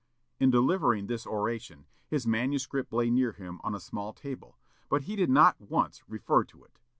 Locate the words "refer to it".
6.09-6.79